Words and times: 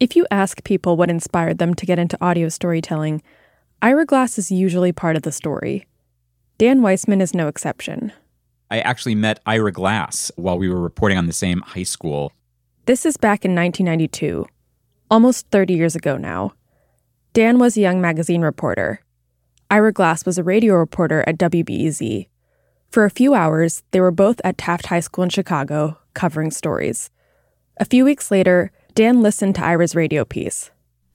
If 0.00 0.16
you 0.16 0.26
ask 0.30 0.64
people 0.64 0.96
what 0.96 1.08
inspired 1.08 1.58
them 1.58 1.72
to 1.74 1.86
get 1.86 2.00
into 2.00 2.18
audio 2.20 2.48
storytelling, 2.48 3.22
Ira 3.80 4.04
Glass 4.04 4.38
is 4.38 4.50
usually 4.50 4.90
part 4.90 5.14
of 5.14 5.22
the 5.22 5.30
story. 5.30 5.86
Dan 6.58 6.80
Weissmann 6.80 7.22
is 7.22 7.32
no 7.32 7.46
exception. 7.46 8.12
I 8.72 8.80
actually 8.80 9.14
met 9.14 9.38
Ira 9.46 9.70
Glass 9.70 10.32
while 10.34 10.58
we 10.58 10.68
were 10.68 10.80
reporting 10.80 11.16
on 11.16 11.26
the 11.26 11.32
same 11.32 11.60
high 11.60 11.84
school. 11.84 12.32
This 12.86 13.06
is 13.06 13.16
back 13.16 13.44
in 13.44 13.54
1992, 13.54 14.46
almost 15.10 15.46
30 15.50 15.74
years 15.74 15.94
ago 15.94 16.16
now. 16.16 16.54
Dan 17.32 17.60
was 17.60 17.76
a 17.76 17.80
young 17.80 18.00
magazine 18.00 18.42
reporter. 18.42 19.00
Ira 19.70 19.92
Glass 19.92 20.26
was 20.26 20.38
a 20.38 20.44
radio 20.44 20.74
reporter 20.74 21.22
at 21.26 21.38
WBEZ. 21.38 22.26
For 22.90 23.04
a 23.04 23.10
few 23.10 23.34
hours, 23.34 23.84
they 23.92 24.00
were 24.00 24.10
both 24.10 24.40
at 24.42 24.58
Taft 24.58 24.86
High 24.86 25.00
School 25.00 25.24
in 25.24 25.30
Chicago, 25.30 25.98
covering 26.14 26.50
stories. 26.50 27.10
A 27.76 27.84
few 27.84 28.04
weeks 28.04 28.30
later, 28.30 28.72
Dan 28.94 29.22
listened 29.22 29.56
to 29.56 29.64
Ira's 29.64 29.96
radio 29.96 30.24
piece. 30.24 30.70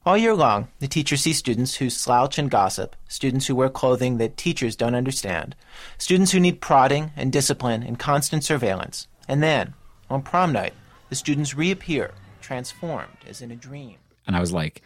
All 0.05 0.17
year 0.17 0.35
long, 0.35 0.67
the 0.79 0.87
teachers 0.89 1.21
see 1.21 1.31
students 1.31 1.75
who 1.75 1.89
slouch 1.89 2.37
and 2.37 2.51
gossip, 2.51 2.93
students 3.07 3.47
who 3.47 3.55
wear 3.55 3.69
clothing 3.69 4.17
that 4.17 4.35
teachers 4.35 4.75
don't 4.75 4.95
understand, 4.95 5.55
students 5.97 6.33
who 6.33 6.41
need 6.41 6.59
prodding 6.59 7.11
and 7.15 7.31
discipline 7.31 7.81
and 7.81 7.97
constant 7.97 8.43
surveillance. 8.43 9.07
And 9.29 9.41
then, 9.41 9.75
on 10.09 10.23
prom 10.23 10.51
night, 10.51 10.73
the 11.07 11.15
students 11.15 11.55
reappear, 11.55 12.11
transformed 12.41 13.15
as 13.25 13.41
in 13.41 13.49
a 13.49 13.55
dream. 13.55 13.95
And 14.27 14.35
I 14.35 14.41
was 14.41 14.51
like, 14.51 14.81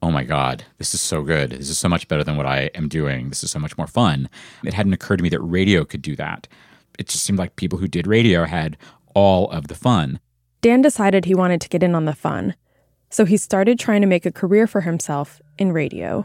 oh 0.00 0.12
my 0.12 0.22
God, 0.22 0.62
this 0.78 0.94
is 0.94 1.00
so 1.00 1.22
good. 1.22 1.50
This 1.50 1.70
is 1.70 1.78
so 1.78 1.88
much 1.88 2.06
better 2.06 2.22
than 2.22 2.36
what 2.36 2.46
I 2.46 2.70
am 2.76 2.88
doing. 2.88 3.30
This 3.30 3.42
is 3.42 3.50
so 3.50 3.58
much 3.58 3.76
more 3.76 3.88
fun. 3.88 4.30
It 4.64 4.74
hadn't 4.74 4.92
occurred 4.92 5.16
to 5.16 5.24
me 5.24 5.28
that 5.30 5.40
radio 5.40 5.84
could 5.84 6.02
do 6.02 6.14
that. 6.14 6.46
It 7.00 7.08
just 7.08 7.24
seemed 7.24 7.40
like 7.40 7.56
people 7.56 7.80
who 7.80 7.88
did 7.88 8.06
radio 8.06 8.44
had 8.44 8.76
all 9.12 9.50
of 9.50 9.66
the 9.66 9.74
fun. 9.74 10.20
Dan 10.62 10.80
decided 10.80 11.24
he 11.24 11.34
wanted 11.34 11.60
to 11.62 11.68
get 11.68 11.82
in 11.82 11.92
on 11.96 12.04
the 12.04 12.14
fun, 12.14 12.54
so 13.10 13.24
he 13.24 13.36
started 13.36 13.80
trying 13.80 14.00
to 14.00 14.06
make 14.06 14.24
a 14.24 14.30
career 14.30 14.68
for 14.68 14.82
himself 14.82 15.42
in 15.58 15.72
radio. 15.72 16.24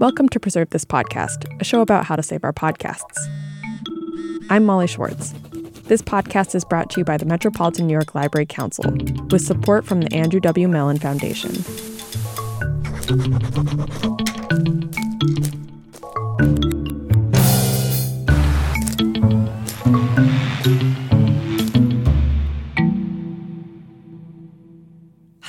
Welcome 0.00 0.28
to 0.30 0.40
Preserve 0.40 0.70
This 0.70 0.84
Podcast, 0.84 1.46
a 1.60 1.64
show 1.64 1.80
about 1.80 2.06
how 2.06 2.16
to 2.16 2.22
save 2.24 2.42
our 2.42 2.52
podcasts. 2.52 3.16
I'm 4.50 4.64
Molly 4.64 4.88
Schwartz. 4.88 5.32
This 5.84 6.02
podcast 6.02 6.56
is 6.56 6.64
brought 6.64 6.90
to 6.90 7.00
you 7.00 7.04
by 7.04 7.18
the 7.18 7.24
Metropolitan 7.24 7.86
New 7.86 7.92
York 7.92 8.16
Library 8.16 8.46
Council 8.46 8.90
with 9.30 9.42
support 9.42 9.86
from 9.86 10.00
the 10.00 10.12
Andrew 10.12 10.40
W. 10.40 10.66
Mellon 10.66 10.98
Foundation. 10.98 11.52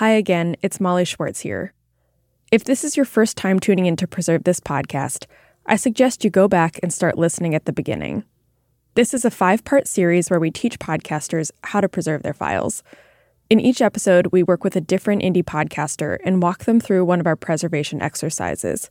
Hi 0.04 0.10
again, 0.10 0.58
it's 0.62 0.82
Molly 0.82 1.06
Schwartz 1.06 1.40
here. 1.40 1.72
If 2.52 2.66
this 2.66 2.84
is 2.84 2.98
your 2.98 3.06
first 3.06 3.38
time 3.38 3.58
tuning 3.58 3.86
in 3.86 3.96
to 3.96 4.06
Preserve 4.06 4.44
This 4.44 4.60
Podcast, 4.60 5.28
I 5.66 5.78
suggest 5.78 6.26
you 6.26 6.30
go 6.30 6.50
back 6.50 6.78
and 6.84 6.92
start 6.92 7.18
listening 7.18 7.56
at 7.56 7.64
the 7.64 7.72
beginning. 7.72 8.26
This 8.96 9.14
is 9.14 9.24
a 9.24 9.32
five 9.32 9.64
part 9.64 9.88
series 9.88 10.30
where 10.30 10.42
we 10.42 10.52
teach 10.52 10.78
podcasters 10.78 11.52
how 11.64 11.80
to 11.80 11.88
preserve 11.88 12.22
their 12.22 12.34
files. 12.34 12.84
In 13.50 13.62
each 13.62 13.82
episode, 13.82 14.28
we 14.34 14.44
work 14.44 14.66
with 14.66 14.76
a 14.76 14.82
different 14.82 15.22
indie 15.22 15.42
podcaster 15.42 16.18
and 16.26 16.44
walk 16.44 16.66
them 16.66 16.82
through 16.82 17.06
one 17.06 17.22
of 17.22 17.26
our 17.26 17.38
preservation 17.38 18.02
exercises. 18.02 18.90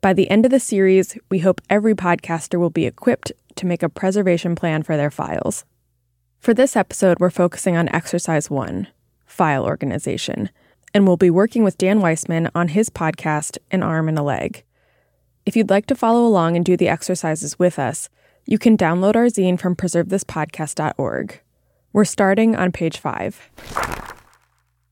By 0.00 0.12
the 0.12 0.28
end 0.28 0.46
of 0.46 0.50
the 0.50 0.58
series, 0.58 1.16
we 1.28 1.38
hope 1.38 1.60
every 1.70 1.94
podcaster 1.94 2.58
will 2.58 2.70
be 2.70 2.86
equipped 2.86 3.30
to 3.54 3.66
make 3.66 3.84
a 3.84 3.88
preservation 3.88 4.56
plan 4.56 4.82
for 4.82 4.96
their 4.96 5.12
files. 5.12 5.64
For 6.40 6.52
this 6.52 6.74
episode, 6.74 7.20
we're 7.20 7.30
focusing 7.30 7.76
on 7.76 7.88
exercise 7.90 8.50
one 8.50 8.88
file 9.40 9.64
organization, 9.64 10.50
and 10.92 11.06
we'll 11.06 11.16
be 11.16 11.30
working 11.30 11.64
with 11.64 11.78
Dan 11.78 12.00
Weissmann 12.00 12.50
on 12.54 12.68
his 12.68 12.90
podcast, 12.90 13.56
An 13.70 13.82
Arm 13.82 14.06
and 14.06 14.18
a 14.18 14.22
Leg. 14.22 14.64
If 15.46 15.56
you'd 15.56 15.70
like 15.70 15.86
to 15.86 15.94
follow 15.94 16.26
along 16.26 16.56
and 16.56 16.62
do 16.62 16.76
the 16.76 16.88
exercises 16.88 17.58
with 17.58 17.78
us, 17.78 18.10
you 18.44 18.58
can 18.58 18.76
download 18.76 19.16
our 19.16 19.28
zine 19.28 19.58
from 19.58 19.76
preservethispodcast.org. 19.76 21.40
We're 21.94 22.04
starting 22.04 22.54
on 22.54 22.70
page 22.70 22.98
five. 22.98 23.48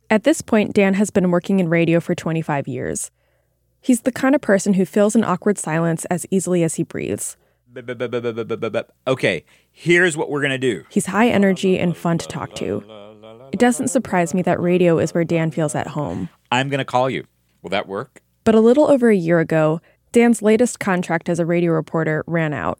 At 0.09 0.25
this 0.25 0.41
point, 0.41 0.73
Dan 0.73 0.95
has 0.95 1.11
been 1.11 1.31
working 1.31 1.61
in 1.61 1.69
radio 1.69 2.01
for 2.01 2.15
25 2.15 2.67
years. 2.67 3.11
He's 3.83 4.01
the 4.01 4.13
kind 4.13 4.35
of 4.35 4.41
person 4.41 4.73
who 4.73 4.87
fills 4.87 5.15
an 5.15 5.25
awkward 5.25 5.59
silence 5.59 6.07
as 6.07 6.25
easily 6.31 6.63
as 6.63 6.77
he 6.77 6.85
breathes. 6.85 7.37
Okay, 9.07 9.45
here's 9.71 10.17
what 10.17 10.31
we're 10.31 10.41
going 10.41 10.53
to 10.53 10.57
do. 10.57 10.85
He's 10.89 11.05
high 11.05 11.29
energy 11.29 11.79
and 11.79 11.95
fun 11.95 12.17
to 12.17 12.27
talk 12.27 12.55
to. 12.55 13.08
It 13.53 13.59
doesn't 13.59 13.89
surprise 13.89 14.35
me 14.35 14.43
that 14.43 14.61
radio 14.61 14.99
is 14.99 15.15
where 15.15 15.25
Dan 15.25 15.51
feels 15.51 15.75
at 15.75 15.89
home. 15.89 16.29
I'm 16.53 16.69
going 16.69 16.79
to 16.79 16.85
call 16.85 17.09
you. 17.09 17.27
Will 17.63 17.71
that 17.71 17.89
work? 17.89 18.21
But 18.45 18.55
a 18.55 18.61
little 18.61 18.89
over 18.89 19.11
a 19.11 19.17
year 19.17 19.41
ago, 19.41 19.81
Dan's 20.13 20.43
latest 20.43 20.81
contract 20.81 21.29
as 21.29 21.39
a 21.39 21.47
radio 21.47 21.73
reporter 21.73 22.25
ran 22.27 22.53
out. 22.53 22.79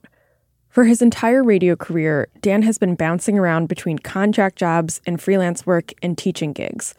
For 0.69 0.85
his 0.85 1.03
entire 1.03 1.43
radio 1.43 1.75
career, 1.77 2.29
Dan 2.41 2.63
has 2.63 2.79
been 2.79 2.95
bouncing 2.95 3.39
around 3.39 3.69
between 3.69 3.99
contract 3.99 4.57
jobs 4.57 5.01
and 5.07 5.21
freelance 5.21 5.67
work 5.67 5.93
and 6.03 6.17
teaching 6.17 6.53
gigs. 6.53 6.95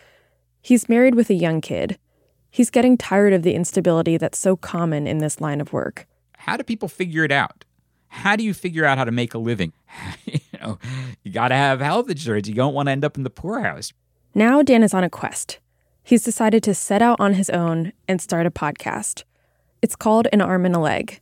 He's 0.62 0.90
married 0.90 1.16
with 1.16 1.30
a 1.30 1.36
young 1.36 1.62
kid. 1.62 1.98
He's 2.50 2.70
getting 2.70 2.98
tired 2.98 3.34
of 3.34 3.44
the 3.44 3.54
instability 3.54 4.18
that's 4.18 4.40
so 4.40 4.56
common 4.56 5.08
in 5.08 5.20
this 5.20 5.40
line 5.40 5.62
of 5.62 5.72
work. 5.72 6.08
How 6.38 6.58
do 6.58 6.64
people 6.64 6.90
figure 6.90 7.24
it 7.24 7.32
out? 7.32 7.64
How 8.08 8.36
do 8.36 8.44
you 8.44 8.54
figure 8.54 8.86
out 8.86 8.98
how 8.98 9.06
to 9.06 9.12
make 9.12 9.34
a 9.34 9.38
living? 9.38 9.74
you 10.84 10.90
know, 10.90 11.16
you 11.24 11.32
got 11.32 11.50
to 11.50 11.56
have 11.56 11.80
health 11.80 12.10
insurance. 12.10 12.48
You 12.48 12.56
don't 12.56 12.74
want 12.74 12.88
to 12.88 12.92
end 12.92 13.06
up 13.06 13.18
in 13.18 13.24
the 13.24 13.30
poorhouse. 13.30 13.94
Now 14.36 14.62
Dan 14.62 14.84
is 14.84 14.94
on 14.94 15.04
a 15.04 15.10
quest. 15.10 15.60
He's 16.04 16.24
decided 16.24 16.64
to 16.64 16.74
set 16.74 17.02
out 17.02 17.20
on 17.20 17.34
his 17.34 17.50
own 17.50 17.94
and 18.08 18.22
start 18.22 18.46
a 18.46 18.52
podcast. 18.52 19.24
It's 19.82 19.96
called 19.96 20.28
An 20.34 20.42
Arm 20.42 20.66
and 20.66 20.76
a 20.76 20.80
Leg. 20.80 21.20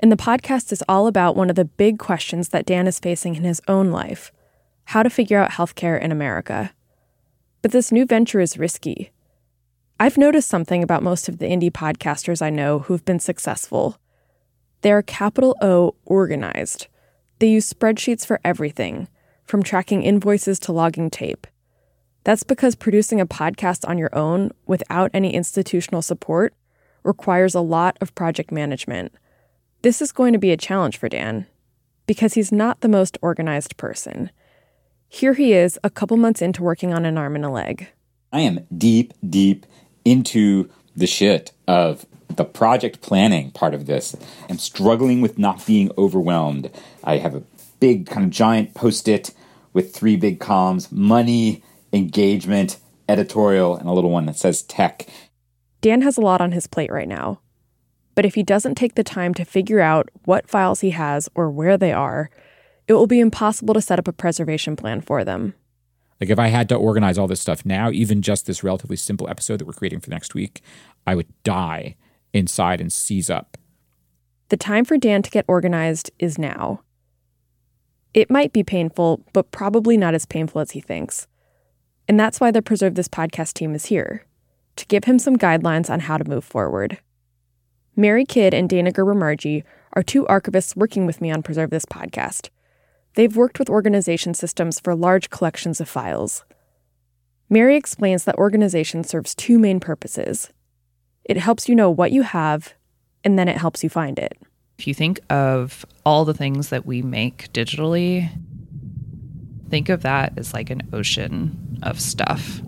And 0.00 0.10
the 0.10 0.16
podcast 0.16 0.72
is 0.72 0.82
all 0.88 1.06
about 1.06 1.36
one 1.36 1.50
of 1.50 1.56
the 1.56 1.64
big 1.64 1.98
questions 1.98 2.48
that 2.48 2.64
Dan 2.64 2.86
is 2.86 2.98
facing 2.98 3.36
in 3.36 3.44
his 3.44 3.60
own 3.68 3.90
life 3.90 4.32
how 4.86 5.04
to 5.04 5.10
figure 5.10 5.38
out 5.38 5.52
healthcare 5.52 6.00
in 6.00 6.10
America. 6.10 6.72
But 7.62 7.70
this 7.70 7.92
new 7.92 8.04
venture 8.06 8.40
is 8.40 8.58
risky. 8.58 9.12
I've 10.00 10.18
noticed 10.18 10.48
something 10.48 10.82
about 10.82 11.04
most 11.04 11.28
of 11.28 11.38
the 11.38 11.46
indie 11.46 11.70
podcasters 11.70 12.42
I 12.42 12.50
know 12.50 12.80
who've 12.80 13.04
been 13.04 13.20
successful. 13.20 13.98
They 14.80 14.90
are 14.90 15.02
capital 15.02 15.56
O 15.60 15.94
organized. 16.06 16.88
They 17.40 17.48
use 17.48 17.72
spreadsheets 17.72 18.24
for 18.24 18.38
everything, 18.44 19.08
from 19.44 19.62
tracking 19.62 20.02
invoices 20.02 20.58
to 20.60 20.72
logging 20.72 21.10
tape. 21.10 21.46
That's 22.22 22.42
because 22.42 22.74
producing 22.74 23.20
a 23.20 23.26
podcast 23.26 23.88
on 23.88 23.96
your 23.96 24.14
own 24.14 24.52
without 24.66 25.10
any 25.14 25.34
institutional 25.34 26.02
support 26.02 26.54
requires 27.02 27.54
a 27.54 27.62
lot 27.62 27.96
of 28.02 28.14
project 28.14 28.52
management. 28.52 29.12
This 29.80 30.02
is 30.02 30.12
going 30.12 30.34
to 30.34 30.38
be 30.38 30.50
a 30.50 30.56
challenge 30.58 30.98
for 30.98 31.08
Dan 31.08 31.46
because 32.06 32.34
he's 32.34 32.52
not 32.52 32.82
the 32.82 32.88
most 32.88 33.16
organized 33.22 33.78
person. 33.78 34.30
Here 35.08 35.32
he 35.32 35.54
is, 35.54 35.78
a 35.82 35.88
couple 35.88 36.18
months 36.18 36.42
into 36.42 36.62
working 36.62 36.92
on 36.92 37.06
an 37.06 37.16
arm 37.16 37.36
and 37.36 37.44
a 37.44 37.50
leg. 37.50 37.88
I 38.32 38.40
am 38.40 38.66
deep, 38.76 39.14
deep 39.28 39.64
into 40.04 40.68
the 40.94 41.06
shit 41.06 41.52
of 41.66 42.04
the 42.36 42.44
project 42.44 43.00
planning 43.00 43.50
part 43.50 43.74
of 43.74 43.86
this. 43.86 44.16
I'm 44.48 44.58
struggling 44.58 45.20
with 45.20 45.38
not 45.38 45.66
being 45.66 45.90
overwhelmed. 45.98 46.70
I 47.04 47.18
have 47.18 47.34
a 47.34 47.42
big, 47.80 48.06
kind 48.06 48.24
of 48.24 48.30
giant 48.30 48.74
post 48.74 49.08
it 49.08 49.32
with 49.72 49.94
three 49.94 50.16
big 50.16 50.40
columns 50.40 50.90
money, 50.92 51.62
engagement, 51.92 52.78
editorial, 53.08 53.76
and 53.76 53.88
a 53.88 53.92
little 53.92 54.10
one 54.10 54.26
that 54.26 54.36
says 54.36 54.62
tech. 54.62 55.08
Dan 55.80 56.02
has 56.02 56.16
a 56.16 56.20
lot 56.20 56.40
on 56.40 56.52
his 56.52 56.66
plate 56.66 56.92
right 56.92 57.08
now. 57.08 57.40
But 58.14 58.26
if 58.26 58.34
he 58.34 58.42
doesn't 58.42 58.74
take 58.74 58.96
the 58.96 59.04
time 59.04 59.34
to 59.34 59.44
figure 59.44 59.80
out 59.80 60.10
what 60.24 60.48
files 60.48 60.80
he 60.80 60.90
has 60.90 61.28
or 61.34 61.50
where 61.50 61.78
they 61.78 61.92
are, 61.92 62.28
it 62.86 62.94
will 62.94 63.06
be 63.06 63.20
impossible 63.20 63.72
to 63.74 63.80
set 63.80 63.98
up 63.98 64.08
a 64.08 64.12
preservation 64.12 64.76
plan 64.76 65.00
for 65.00 65.24
them. 65.24 65.54
Like 66.20 66.28
if 66.28 66.38
I 66.38 66.48
had 66.48 66.68
to 66.68 66.74
organize 66.74 67.16
all 67.16 67.28
this 67.28 67.40
stuff 67.40 67.64
now, 67.64 67.90
even 67.90 68.20
just 68.20 68.46
this 68.46 68.62
relatively 68.62 68.96
simple 68.96 69.28
episode 69.28 69.58
that 69.58 69.64
we're 69.64 69.72
creating 69.72 70.00
for 70.00 70.10
next 70.10 70.34
week, 70.34 70.60
I 71.06 71.14
would 71.14 71.28
die 71.44 71.96
inside 72.32 72.80
and 72.80 72.92
seize 72.92 73.30
up. 73.30 73.56
The 74.48 74.56
time 74.56 74.84
for 74.84 74.96
Dan 74.96 75.22
to 75.22 75.30
get 75.30 75.44
organized 75.46 76.10
is 76.18 76.38
now. 76.38 76.82
It 78.12 78.30
might 78.30 78.52
be 78.52 78.64
painful, 78.64 79.24
but 79.32 79.52
probably 79.52 79.96
not 79.96 80.14
as 80.14 80.26
painful 80.26 80.60
as 80.60 80.72
he 80.72 80.80
thinks. 80.80 81.28
And 82.08 82.18
that's 82.18 82.40
why 82.40 82.50
the 82.50 82.62
Preserve 82.62 82.96
This 82.96 83.08
podcast 83.08 83.54
team 83.54 83.74
is 83.74 83.86
here 83.86 84.24
to 84.76 84.86
give 84.86 85.04
him 85.04 85.18
some 85.18 85.36
guidelines 85.36 85.90
on 85.90 86.00
how 86.00 86.16
to 86.18 86.28
move 86.28 86.44
forward. 86.44 86.98
Mary 87.94 88.24
Kidd 88.24 88.54
and 88.54 88.68
Dana 88.68 88.90
Gerber 88.90 89.14
are 89.92 90.02
two 90.02 90.24
archivists 90.24 90.74
working 90.74 91.06
with 91.06 91.20
me 91.20 91.30
on 91.30 91.42
Preserve 91.42 91.70
This 91.70 91.84
podcast. 91.84 92.48
They've 93.14 93.36
worked 93.36 93.58
with 93.58 93.68
organization 93.68 94.34
systems 94.34 94.80
for 94.80 94.94
large 94.94 95.30
collections 95.30 95.80
of 95.80 95.88
files. 95.88 96.44
Mary 97.48 97.76
explains 97.76 98.24
that 98.24 98.36
organization 98.36 99.04
serves 99.04 99.34
two 99.34 99.58
main 99.58 99.80
purposes 99.80 100.50
it 101.24 101.36
helps 101.36 101.68
you 101.68 101.74
know 101.74 101.90
what 101.90 102.12
you 102.12 102.22
have, 102.22 102.74
and 103.24 103.38
then 103.38 103.48
it 103.48 103.56
helps 103.56 103.82
you 103.82 103.90
find 103.90 104.18
it. 104.18 104.36
If 104.78 104.86
you 104.86 104.94
think 104.94 105.20
of 105.28 105.84
all 106.06 106.24
the 106.24 106.34
things 106.34 106.70
that 106.70 106.86
we 106.86 107.02
make 107.02 107.52
digitally, 107.52 108.30
think 109.68 109.88
of 109.88 110.02
that 110.02 110.32
as 110.36 110.54
like 110.54 110.70
an 110.70 110.82
ocean 110.92 111.78
of 111.82 112.00
stuff. 112.00 112.60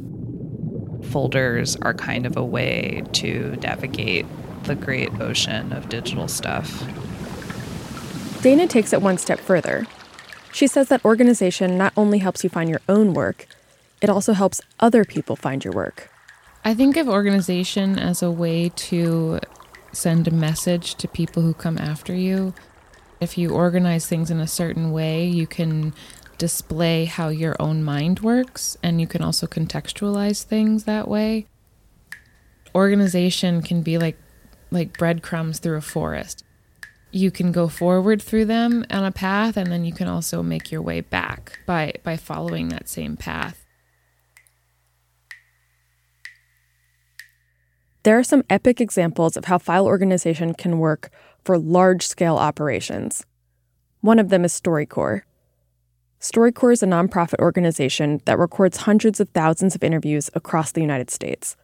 Folders 1.10 1.76
are 1.76 1.94
kind 1.94 2.26
of 2.26 2.36
a 2.36 2.44
way 2.44 3.02
to 3.12 3.56
navigate 3.62 4.26
the 4.64 4.74
great 4.74 5.12
ocean 5.20 5.72
of 5.72 5.88
digital 5.88 6.28
stuff. 6.28 6.84
Dana 8.42 8.66
takes 8.66 8.92
it 8.92 9.02
one 9.02 9.18
step 9.18 9.40
further. 9.40 9.86
She 10.52 10.66
says 10.66 10.88
that 10.88 11.04
organization 11.04 11.78
not 11.78 11.92
only 11.96 12.18
helps 12.18 12.44
you 12.44 12.50
find 12.50 12.68
your 12.68 12.82
own 12.88 13.14
work, 13.14 13.46
it 14.00 14.10
also 14.10 14.32
helps 14.32 14.60
other 14.80 15.04
people 15.04 15.34
find 15.34 15.64
your 15.64 15.72
work. 15.72 16.11
I 16.64 16.74
think 16.74 16.96
of 16.96 17.08
organization 17.08 17.98
as 17.98 18.22
a 18.22 18.30
way 18.30 18.68
to 18.68 19.40
send 19.92 20.28
a 20.28 20.30
message 20.30 20.94
to 20.96 21.08
people 21.08 21.42
who 21.42 21.54
come 21.54 21.76
after 21.76 22.14
you. 22.14 22.54
If 23.20 23.36
you 23.36 23.50
organize 23.50 24.06
things 24.06 24.30
in 24.30 24.38
a 24.38 24.46
certain 24.46 24.92
way, 24.92 25.26
you 25.26 25.48
can 25.48 25.92
display 26.38 27.04
how 27.04 27.28
your 27.28 27.56
own 27.58 27.82
mind 27.82 28.20
works 28.20 28.76
and 28.82 29.00
you 29.00 29.08
can 29.08 29.22
also 29.22 29.46
contextualize 29.46 30.44
things 30.44 30.84
that 30.84 31.08
way. 31.08 31.46
Organization 32.74 33.62
can 33.62 33.82
be 33.82 33.98
like 33.98 34.16
like 34.70 34.96
breadcrumbs 34.96 35.58
through 35.58 35.76
a 35.76 35.82
forest. 35.82 36.44
You 37.10 37.30
can 37.30 37.52
go 37.52 37.68
forward 37.68 38.22
through 38.22 38.46
them 38.46 38.86
on 38.88 39.04
a 39.04 39.12
path 39.12 39.56
and 39.56 39.70
then 39.70 39.84
you 39.84 39.92
can 39.92 40.08
also 40.08 40.42
make 40.42 40.70
your 40.70 40.80
way 40.80 41.00
back 41.00 41.58
by 41.66 41.94
by 42.04 42.16
following 42.16 42.68
that 42.68 42.88
same 42.88 43.16
path. 43.16 43.61
There 48.04 48.18
are 48.18 48.24
some 48.24 48.42
epic 48.50 48.80
examples 48.80 49.36
of 49.36 49.44
how 49.44 49.58
file 49.58 49.86
organization 49.86 50.54
can 50.54 50.80
work 50.80 51.10
for 51.44 51.56
large 51.56 52.04
scale 52.04 52.36
operations. 52.36 53.24
One 54.00 54.18
of 54.18 54.28
them 54.28 54.44
is 54.44 54.60
StoryCorps. 54.60 55.22
StoryCorps 56.20 56.72
is 56.72 56.82
a 56.82 56.86
nonprofit 56.86 57.38
organization 57.38 58.20
that 58.24 58.38
records 58.38 58.78
hundreds 58.78 59.20
of 59.20 59.28
thousands 59.28 59.76
of 59.76 59.84
interviews 59.84 60.30
across 60.34 60.72
the 60.72 60.80
United 60.80 61.10
States. 61.10 61.56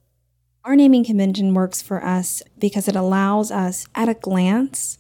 Our 0.64 0.76
naming 0.76 1.04
convention 1.04 1.54
works 1.54 1.82
for 1.82 2.04
us 2.04 2.42
because 2.58 2.86
it 2.86 2.96
allows 2.96 3.50
us 3.50 3.86
at 3.96 4.08
a 4.08 4.14
glance 4.14 4.98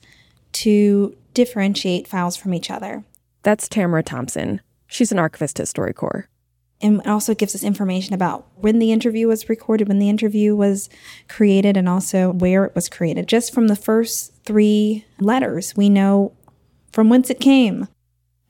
to 0.52 1.16
differentiate 1.34 2.08
files 2.08 2.36
from 2.36 2.52
each 2.52 2.70
other. 2.70 3.04
That's 3.44 3.68
Tamara 3.68 4.02
Thompson. 4.02 4.60
She's 4.88 5.12
an 5.12 5.18
archivist 5.20 5.60
at 5.60 5.66
StoryCorps. 5.66 6.24
And 6.80 7.00
it 7.00 7.06
also 7.06 7.34
gives 7.34 7.54
us 7.54 7.64
information 7.64 8.14
about 8.14 8.46
when 8.54 8.78
the 8.78 8.92
interview 8.92 9.26
was 9.26 9.48
recorded, 9.48 9.88
when 9.88 9.98
the 9.98 10.08
interview 10.08 10.54
was 10.54 10.88
created, 11.28 11.76
and 11.76 11.88
also 11.88 12.30
where 12.32 12.64
it 12.64 12.74
was 12.74 12.88
created. 12.88 13.26
Just 13.26 13.52
from 13.52 13.66
the 13.66 13.76
first 13.76 14.32
three 14.44 15.04
letters, 15.18 15.74
we 15.76 15.88
know 15.88 16.32
from 16.92 17.08
whence 17.08 17.30
it 17.30 17.40
came. 17.40 17.88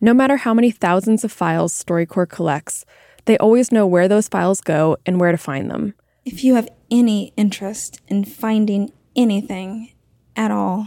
No 0.01 0.13
matter 0.13 0.37
how 0.37 0.55
many 0.55 0.71
thousands 0.71 1.25
of 1.25 1.33
files 1.33 1.73
StoryCorps 1.73 2.29
collects, 2.29 2.85
they 3.25 3.39
always 3.39 3.73
know 3.73 3.87
where 3.87 4.09
those 4.09 4.29
files 4.29 4.61
go 4.61 4.97
and 5.07 5.21
where 5.21 5.33
to 5.33 5.39
find 5.39 5.71
them. 5.71 5.95
If 6.25 6.45
you 6.45 6.55
have 6.55 6.69
any 6.91 7.33
interest 7.37 8.01
in 8.09 8.25
finding 8.25 8.93
anything 9.17 9.93
at 10.37 10.51
all, 10.51 10.87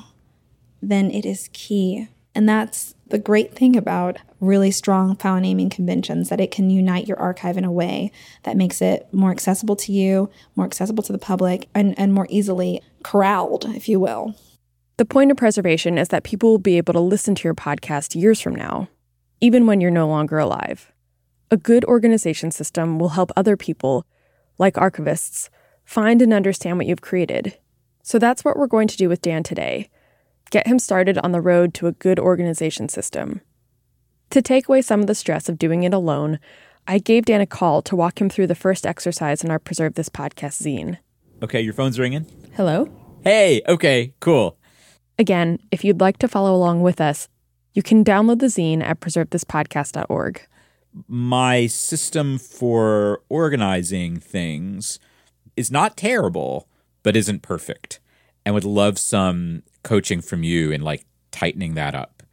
then 0.81 1.11
it 1.11 1.25
is 1.25 1.49
key. 1.53 2.07
And 2.33 2.47
that's 2.47 2.95
the 3.07 3.19
great 3.19 3.53
thing 3.53 3.75
about 3.75 4.17
really 4.39 4.71
strong 4.71 5.15
file 5.15 5.39
naming 5.39 5.69
conventions 5.69 6.29
that 6.29 6.39
it 6.39 6.49
can 6.49 6.69
unite 6.69 7.07
your 7.07 7.19
archive 7.19 7.57
in 7.57 7.65
a 7.65 7.71
way 7.71 8.11
that 8.43 8.57
makes 8.57 8.81
it 8.81 9.07
more 9.13 9.31
accessible 9.31 9.75
to 9.75 9.91
you, 9.91 10.29
more 10.55 10.65
accessible 10.65 11.03
to 11.03 11.11
the 11.11 11.19
public, 11.19 11.67
and, 11.75 11.97
and 11.99 12.13
more 12.13 12.27
easily 12.29 12.81
corralled, 13.03 13.65
if 13.75 13.87
you 13.87 13.99
will. 13.99 14.35
The 14.97 15.05
point 15.05 15.31
of 15.31 15.37
preservation 15.37 15.97
is 15.97 16.07
that 16.09 16.23
people 16.23 16.51
will 16.51 16.59
be 16.59 16.77
able 16.77 16.93
to 16.93 16.99
listen 16.99 17.35
to 17.35 17.43
your 17.43 17.53
podcast 17.53 18.19
years 18.19 18.39
from 18.39 18.55
now, 18.55 18.87
even 19.41 19.65
when 19.65 19.81
you're 19.81 19.91
no 19.91 20.07
longer 20.07 20.39
alive. 20.39 20.91
A 21.49 21.57
good 21.57 21.83
organization 21.85 22.51
system 22.51 22.97
will 22.97 23.09
help 23.09 23.31
other 23.35 23.57
people, 23.57 24.05
like 24.57 24.75
archivists, 24.75 25.49
find 25.83 26.21
and 26.21 26.33
understand 26.33 26.77
what 26.77 26.87
you've 26.87 27.01
created. 27.01 27.57
So 28.03 28.19
that's 28.19 28.45
what 28.45 28.57
we're 28.57 28.67
going 28.67 28.87
to 28.87 28.97
do 28.97 29.09
with 29.09 29.21
Dan 29.21 29.43
today 29.43 29.89
get 30.51 30.67
him 30.67 30.77
started 30.77 31.17
on 31.17 31.31
the 31.31 31.41
road 31.41 31.73
to 31.73 31.87
a 31.87 31.93
good 31.93 32.19
organization 32.19 32.87
system. 32.87 33.41
To 34.29 34.41
take 34.41 34.69
away 34.69 34.81
some 34.81 35.01
of 35.01 35.07
the 35.07 35.15
stress 35.15 35.49
of 35.49 35.57
doing 35.57 35.83
it 35.83 35.93
alone, 35.93 36.39
I 36.87 36.99
gave 36.99 37.25
Dan 37.25 37.41
a 37.41 37.45
call 37.45 37.81
to 37.83 37.95
walk 37.95 38.21
him 38.21 38.29
through 38.29 38.47
the 38.47 38.55
first 38.55 38.85
exercise 38.85 39.43
in 39.43 39.49
our 39.49 39.59
Preserve 39.59 39.95
This 39.95 40.09
podcast 40.09 40.61
zine. 40.61 40.99
Okay, 41.41 41.61
your 41.61 41.73
phone's 41.73 41.97
ringing. 41.97 42.25
Hello? 42.53 42.89
Hey, 43.23 43.61
okay, 43.67 44.13
cool. 44.19 44.57
Again, 45.17 45.59
if 45.71 45.83
you'd 45.83 46.01
like 46.01 46.17
to 46.19 46.27
follow 46.27 46.55
along 46.55 46.81
with 46.81 47.01
us, 47.01 47.27
you 47.73 47.81
can 47.81 48.03
download 48.03 48.39
the 48.39 48.47
zine 48.47 48.83
at 48.83 48.99
preservethispodcast.org. 48.99 50.41
My 51.07 51.67
system 51.67 52.37
for 52.37 53.21
organizing 53.29 54.19
things 54.19 54.99
is 55.55 55.71
not 55.71 55.95
terrible, 55.95 56.67
but 57.03 57.15
isn't 57.15 57.41
perfect. 57.41 57.99
And 58.45 58.55
would 58.55 58.65
love 58.65 58.97
some 58.97 59.63
coaching 59.83 60.21
from 60.21 60.43
you 60.43 60.71
and 60.71 60.83
like 60.83 61.05
tightening 61.31 61.75
that 61.75 61.95
up. 61.95 62.23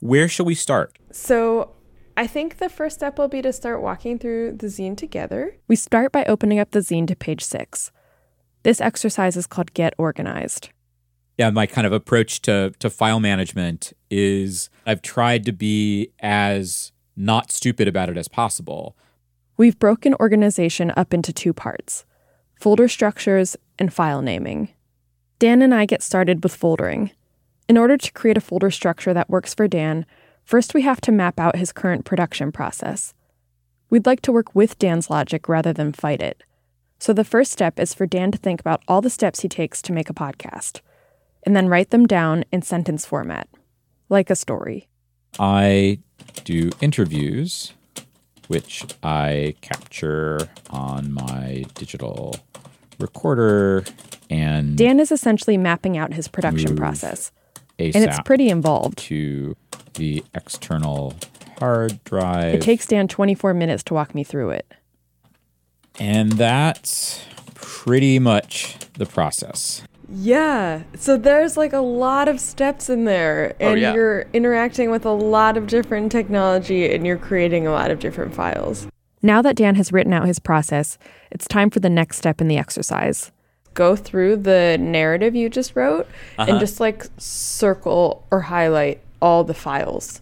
Where 0.00 0.28
shall 0.28 0.46
we 0.46 0.54
start? 0.54 0.98
So, 1.10 1.72
I 2.18 2.26
think 2.26 2.58
the 2.58 2.70
first 2.70 2.96
step 2.96 3.18
will 3.18 3.28
be 3.28 3.42
to 3.42 3.52
start 3.52 3.82
walking 3.82 4.18
through 4.18 4.52
the 4.52 4.68
zine 4.68 4.96
together. 4.96 5.56
We 5.68 5.76
start 5.76 6.12
by 6.12 6.24
opening 6.24 6.58
up 6.58 6.70
the 6.70 6.78
zine 6.78 7.06
to 7.08 7.16
page 7.16 7.44
six. 7.44 7.90
This 8.62 8.80
exercise 8.80 9.36
is 9.36 9.46
called 9.46 9.74
Get 9.74 9.92
Organized. 9.98 10.70
Yeah, 11.36 11.50
my 11.50 11.66
kind 11.66 11.86
of 11.86 11.92
approach 11.92 12.40
to, 12.42 12.72
to 12.78 12.88
file 12.88 13.20
management 13.20 13.92
is 14.10 14.70
I've 14.86 15.02
tried 15.02 15.44
to 15.44 15.52
be 15.52 16.10
as 16.20 16.92
not 17.16 17.52
stupid 17.52 17.86
about 17.86 18.08
it 18.08 18.16
as 18.16 18.28
possible. 18.28 18.96
We've 19.58 19.78
broken 19.78 20.14
organization 20.14 20.92
up 20.96 21.12
into 21.12 21.32
two 21.32 21.52
parts 21.52 22.04
folder 22.58 22.88
structures 22.88 23.56
and 23.78 23.92
file 23.92 24.22
naming. 24.22 24.70
Dan 25.38 25.60
and 25.60 25.74
I 25.74 25.84
get 25.84 26.02
started 26.02 26.42
with 26.42 26.58
foldering. 26.58 27.10
In 27.68 27.76
order 27.76 27.98
to 27.98 28.12
create 28.12 28.38
a 28.38 28.40
folder 28.40 28.70
structure 28.70 29.12
that 29.12 29.28
works 29.28 29.52
for 29.52 29.68
Dan, 29.68 30.06
first 30.44 30.72
we 30.72 30.80
have 30.82 31.00
to 31.02 31.12
map 31.12 31.38
out 31.38 31.56
his 31.56 31.72
current 31.72 32.06
production 32.06 32.52
process. 32.52 33.12
We'd 33.90 34.06
like 34.06 34.22
to 34.22 34.32
work 34.32 34.54
with 34.54 34.78
Dan's 34.78 35.10
logic 35.10 35.46
rather 35.46 35.74
than 35.74 35.92
fight 35.92 36.22
it. 36.22 36.42
So 36.98 37.12
the 37.12 37.24
first 37.24 37.52
step 37.52 37.78
is 37.78 37.92
for 37.92 38.06
Dan 38.06 38.30
to 38.32 38.38
think 38.38 38.60
about 38.60 38.82
all 38.88 39.02
the 39.02 39.10
steps 39.10 39.40
he 39.40 39.48
takes 39.48 39.82
to 39.82 39.92
make 39.92 40.08
a 40.08 40.14
podcast, 40.14 40.80
and 41.44 41.54
then 41.54 41.68
write 41.68 41.90
them 41.90 42.06
down 42.06 42.44
in 42.50 42.62
sentence 42.62 43.04
format, 43.04 43.46
like 44.08 44.30
a 44.30 44.36
story. 44.36 44.88
I 45.38 45.98
do 46.44 46.70
interviews, 46.80 47.74
which 48.48 48.86
I 49.02 49.54
capture 49.60 50.48
on 50.70 51.12
my 51.12 51.66
digital 51.74 52.36
recorder 52.98 53.84
and 54.30 54.76
Dan 54.76 55.00
is 55.00 55.12
essentially 55.12 55.56
mapping 55.56 55.96
out 55.96 56.12
his 56.12 56.28
production 56.28 56.76
process, 56.76 57.32
ASAP 57.78 57.94
and 57.94 58.04
it's 58.04 58.20
pretty 58.24 58.48
involved. 58.48 58.98
to 58.98 59.56
the 59.94 60.24
external 60.34 61.14
hard 61.58 62.02
drive. 62.04 62.54
It 62.54 62.62
takes 62.62 62.86
Dan 62.86 63.08
24 63.08 63.54
minutes 63.54 63.82
to 63.84 63.94
walk 63.94 64.14
me 64.14 64.24
through 64.24 64.50
it. 64.50 64.66
and 65.98 66.32
that's 66.32 67.24
pretty 67.54 68.18
much 68.18 68.76
the 68.94 69.06
process. 69.06 69.82
Yeah. 70.08 70.82
So 70.94 71.16
there's 71.16 71.56
like 71.56 71.72
a 71.72 71.80
lot 71.80 72.28
of 72.28 72.38
steps 72.40 72.88
in 72.88 73.04
there 73.04 73.56
oh, 73.60 73.70
and 73.72 73.80
yeah. 73.80 73.94
you're 73.94 74.26
interacting 74.32 74.90
with 74.90 75.04
a 75.04 75.10
lot 75.10 75.56
of 75.56 75.66
different 75.66 76.12
technology 76.12 76.92
and 76.92 77.06
you're 77.06 77.16
creating 77.16 77.66
a 77.66 77.72
lot 77.72 77.90
of 77.90 77.98
different 77.98 78.34
files. 78.34 78.86
Now 79.22 79.42
that 79.42 79.56
Dan 79.56 79.74
has 79.76 79.92
written 79.92 80.12
out 80.12 80.26
his 80.26 80.38
process, 80.38 80.98
it's 81.30 81.48
time 81.48 81.70
for 81.70 81.80
the 81.80 81.90
next 81.90 82.18
step 82.18 82.40
in 82.40 82.48
the 82.48 82.58
exercise. 82.58 83.32
Go 83.74 83.96
through 83.96 84.36
the 84.36 84.76
narrative 84.78 85.34
you 85.34 85.48
just 85.48 85.76
wrote 85.76 86.06
and 86.38 86.50
uh-huh. 86.50 86.60
just 86.60 86.80
like 86.80 87.06
circle 87.18 88.26
or 88.30 88.42
highlight 88.42 89.00
all 89.20 89.44
the 89.44 89.54
files. 89.54 90.20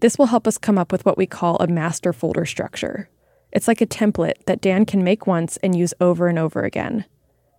This 0.00 0.18
will 0.18 0.26
help 0.26 0.46
us 0.46 0.58
come 0.58 0.78
up 0.78 0.92
with 0.92 1.04
what 1.04 1.16
we 1.16 1.26
call 1.26 1.56
a 1.56 1.66
master 1.66 2.12
folder 2.12 2.44
structure. 2.44 3.08
It's 3.52 3.66
like 3.66 3.80
a 3.80 3.86
template 3.86 4.44
that 4.46 4.60
Dan 4.60 4.84
can 4.84 5.02
make 5.02 5.26
once 5.26 5.56
and 5.58 5.76
use 5.76 5.94
over 6.00 6.28
and 6.28 6.38
over 6.38 6.62
again. 6.62 7.06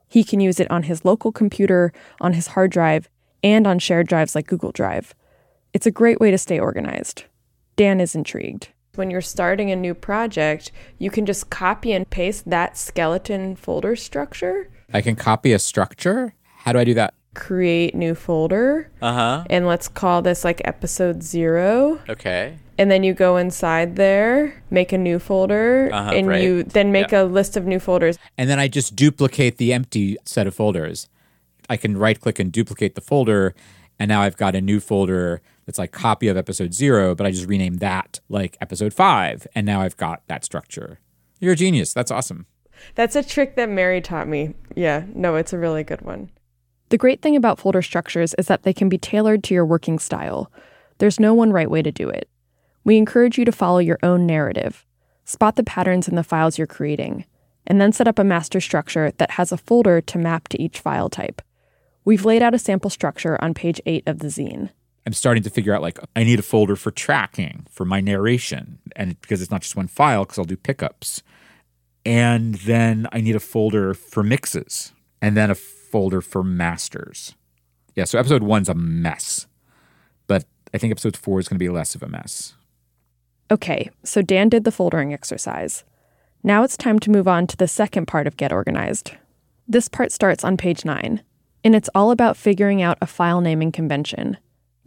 He 0.07 0.23
can 0.23 0.39
use 0.39 0.59
it 0.59 0.69
on 0.69 0.83
his 0.83 1.03
local 1.03 1.31
computer, 1.31 1.91
on 2.21 2.33
his 2.33 2.47
hard 2.47 2.71
drive, 2.71 3.09
and 3.43 3.65
on 3.67 3.79
shared 3.79 4.07
drives 4.07 4.35
like 4.35 4.47
Google 4.47 4.71
Drive. 4.71 5.13
It's 5.73 5.85
a 5.85 5.91
great 5.91 6.19
way 6.19 6.31
to 6.31 6.37
stay 6.37 6.59
organized. 6.59 7.25
Dan 7.75 7.99
is 7.99 8.15
intrigued. 8.15 8.69
When 8.97 9.11
you're 9.11 9.21
starting 9.21 9.69
a 9.69 9.75
new 9.75 9.93
project, 9.93 10.71
you 10.97 11.11
can 11.11 11.27
just 11.27 11.51
copy 11.51 11.91
and 11.91 12.09
paste 12.09 12.49
that 12.49 12.77
skeleton 12.77 13.55
folder 13.55 13.95
structure, 13.95 14.69
I 14.91 15.01
can 15.01 15.15
copy 15.15 15.53
a 15.53 15.59
structure. 15.59 16.33
How 16.63 16.73
do 16.73 16.79
I 16.79 16.83
do 16.83 16.93
that? 16.95 17.13
create 17.35 17.93
new 17.93 18.15
folder, 18.15 18.89
Uh 18.99 19.13
huh. 19.13 19.43
and 19.47 19.67
let's 19.67 19.87
call 19.87 20.23
this 20.23 20.43
like 20.43 20.59
episode 20.65 21.21
0. 21.21 21.99
Okay. 22.09 22.57
and 22.79 22.89
then 22.89 23.03
you 23.03 23.13
go 23.13 23.37
inside 23.37 23.95
there, 23.95 24.63
make 24.71 24.91
a 24.91 24.97
new 24.97 25.19
folder, 25.19 25.91
Uh-huh, 25.93 26.11
and 26.15 26.27
right. 26.27 26.41
you 26.41 26.63
then 26.63 26.91
make 26.91 27.13
a 27.13 27.21
list 27.23 27.55
of 27.55 27.67
new 27.67 27.79
folders. 27.79 28.17
And 28.39 28.49
then 28.49 28.57
I 28.59 28.67
just 28.67 28.95
duplicate 28.95 29.57
the 29.57 29.71
empty 29.71 30.17
set 30.25 30.47
of 30.47 30.55
folders. 30.55 31.07
I 31.69 31.77
can 31.77 31.95
right 31.95 32.19
click 32.19 32.39
and 32.39 32.51
duplicate 32.51 32.95
the 32.95 33.01
folder 33.01 33.53
And 33.99 34.09
now 34.09 34.21
I've 34.21 34.37
got 34.37 34.55
a 34.55 34.61
new 34.61 34.79
folder 34.79 35.41
that's 35.67 35.77
like 35.77 35.91
copy 35.91 36.29
of 36.29 36.37
episode 36.37 36.73
zero, 36.73 37.13
but 37.13 37.27
I 37.27 37.31
just 37.31 37.47
renamed 37.47 37.79
that 37.81 38.19
like 38.29 38.57
episode 38.61 38.93
five. 38.93 39.45
And 39.53 39.65
now 39.65 39.81
I've 39.81 39.97
got 39.97 40.23
that 40.27 40.43
structure. 40.43 40.99
You're 41.39 41.53
a 41.53 41.57
genius. 41.57 41.93
That's 41.93 42.09
awesome. 42.09 42.47
That's 42.95 43.15
a 43.15 43.23
trick 43.23 43.55
that 43.57 43.69
Mary 43.69 44.01
taught 44.01 44.27
me. 44.27 44.55
Yeah, 44.75 45.03
no, 45.13 45.35
it's 45.35 45.53
a 45.53 45.57
really 45.59 45.83
good 45.83 46.01
one. 46.01 46.31
The 46.89 46.97
great 46.97 47.21
thing 47.21 47.35
about 47.35 47.59
folder 47.59 47.81
structures 47.81 48.33
is 48.35 48.47
that 48.47 48.63
they 48.63 48.73
can 48.73 48.87
be 48.87 48.97
tailored 48.97 49.43
to 49.43 49.53
your 49.53 49.65
working 49.65 49.99
style. 49.99 50.51
There's 50.99 51.19
no 51.19 51.33
one 51.33 51.51
right 51.51 51.69
way 51.69 51.81
to 51.81 51.91
do 51.91 52.07
it. 52.09 52.29
We 52.85 52.97
encourage 52.97 53.37
you 53.37 53.43
to 53.43 53.51
follow 53.51 53.79
your 53.79 53.99
own 54.01 54.25
narrative, 54.25 54.85
spot 55.25 55.57
the 55.57 55.63
patterns 55.63 56.07
in 56.07 56.15
the 56.15 56.23
files 56.23 56.57
you're 56.57 56.65
creating, 56.65 57.25
and 57.65 57.81
then 57.81 57.91
set 57.91 58.07
up 58.07 58.17
a 58.17 58.23
master 58.23 58.61
structure 58.61 59.11
that 59.17 59.31
has 59.31 59.51
a 59.51 59.57
folder 59.57 59.99
to 59.99 60.17
map 60.17 60.47
to 60.47 60.61
each 60.61 60.79
file 60.79 61.09
type. 61.09 61.41
We've 62.05 62.23
laid 62.23 62.41
out 62.41 62.55
a 62.55 62.59
sample 62.59 62.89
structure 62.89 63.37
on 63.43 63.53
page 63.53 63.81
8 63.85 64.03
of 64.07 64.19
the 64.19 64.27
zine. 64.27 64.69
I'm 65.07 65.13
starting 65.13 65.41
to 65.43 65.49
figure 65.49 65.73
out 65.73 65.81
like 65.81 65.99
I 66.17 66.25
need 66.25 66.37
a 66.37 66.43
folder 66.43 66.75
for 66.75 66.91
tracking 66.91 67.65
for 67.71 67.85
my 67.85 68.01
narration, 68.01 68.79
and 68.93 69.19
because 69.21 69.41
it's 69.41 69.49
not 69.49 69.61
just 69.61 69.77
one 69.77 69.87
file, 69.87 70.25
because 70.25 70.37
I'll 70.37 70.43
do 70.43 70.57
pickups, 70.57 71.23
and 72.05 72.55
then 72.55 73.07
I 73.13 73.21
need 73.21 73.37
a 73.37 73.39
folder 73.39 73.93
for 73.93 74.21
mixes, 74.21 74.91
and 75.21 75.37
then 75.37 75.49
a 75.49 75.55
folder 75.55 76.19
for 76.19 76.43
masters. 76.43 77.35
Yeah, 77.95 78.03
so 78.03 78.19
episode 78.19 78.43
one's 78.43 78.67
a 78.67 78.73
mess, 78.73 79.47
but 80.27 80.43
I 80.73 80.77
think 80.77 80.91
episode 80.91 81.15
four 81.15 81.39
is 81.39 81.47
going 81.47 81.55
to 81.55 81.63
be 81.63 81.69
less 81.69 81.95
of 81.95 82.03
a 82.03 82.09
mess. 82.09 82.55
Okay, 83.49 83.89
so 84.03 84.21
Dan 84.21 84.49
did 84.49 84.65
the 84.65 84.71
foldering 84.71 85.13
exercise. 85.13 85.85
Now 86.43 86.63
it's 86.63 86.75
time 86.75 86.99
to 86.99 87.11
move 87.11 87.29
on 87.29 87.47
to 87.47 87.55
the 87.55 87.69
second 87.69 88.07
part 88.07 88.27
of 88.27 88.35
Get 88.35 88.51
Organized. 88.51 89.11
This 89.69 89.87
part 89.87 90.11
starts 90.11 90.43
on 90.43 90.57
page 90.57 90.83
9, 90.83 91.23
and 91.63 91.75
it's 91.75 91.89
all 91.95 92.11
about 92.11 92.35
figuring 92.35 92.81
out 92.81 92.97
a 92.99 93.07
file 93.07 93.39
naming 93.39 93.71
convention, 93.71 94.35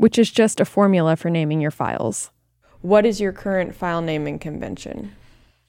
which 0.00 0.18
is 0.18 0.30
just 0.30 0.60
a 0.60 0.64
formula 0.64 1.14
for 1.14 1.28
naming 1.28 1.60
your 1.60 1.70
files. 1.70 2.30
What 2.80 3.04
is 3.04 3.20
your 3.20 3.32
current 3.32 3.74
file 3.74 4.00
naming 4.00 4.38
convention? 4.38 5.14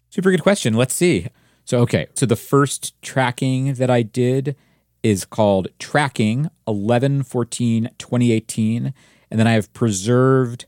Super 0.09 0.31
good 0.31 0.41
question. 0.41 0.73
Let's 0.73 0.95
see. 0.95 1.27
So, 1.65 1.79
okay, 1.79 2.07
so 2.13 2.25
the 2.25 2.37
first 2.37 2.93
tracking 3.01 3.73
that 3.73 3.89
I 3.89 4.03
did 4.03 4.55
is 5.03 5.25
called 5.25 5.67
Tracking 5.79 6.49
11 6.65 7.23
14 7.23 7.89
2018. 7.97 8.93
And 9.29 9.37
then 9.37 9.47
I 9.47 9.51
have 9.51 9.73
preserved 9.73 10.65